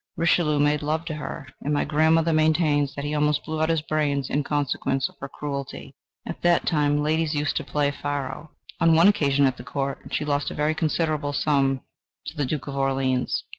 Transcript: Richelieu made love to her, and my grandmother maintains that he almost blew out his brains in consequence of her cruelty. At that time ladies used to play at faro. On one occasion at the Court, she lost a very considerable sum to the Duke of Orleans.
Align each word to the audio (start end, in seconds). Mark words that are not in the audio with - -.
Richelieu 0.17 0.57
made 0.57 0.81
love 0.81 1.05
to 1.05 1.13
her, 1.13 1.47
and 1.61 1.71
my 1.71 1.85
grandmother 1.85 2.33
maintains 2.33 2.95
that 2.95 3.05
he 3.05 3.13
almost 3.13 3.45
blew 3.45 3.61
out 3.61 3.69
his 3.69 3.83
brains 3.83 4.31
in 4.31 4.43
consequence 4.43 5.07
of 5.07 5.13
her 5.19 5.29
cruelty. 5.29 5.93
At 6.25 6.41
that 6.41 6.65
time 6.65 7.03
ladies 7.03 7.35
used 7.35 7.55
to 7.57 7.63
play 7.63 7.89
at 7.89 7.97
faro. 8.01 8.49
On 8.79 8.95
one 8.95 9.07
occasion 9.07 9.45
at 9.45 9.57
the 9.57 9.63
Court, 9.63 9.99
she 10.11 10.25
lost 10.25 10.49
a 10.49 10.55
very 10.55 10.73
considerable 10.73 11.33
sum 11.33 11.81
to 12.25 12.35
the 12.35 12.47
Duke 12.47 12.65
of 12.65 12.75
Orleans. 12.75 13.43